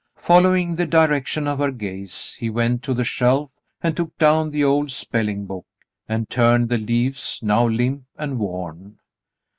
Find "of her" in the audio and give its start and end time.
1.47-1.69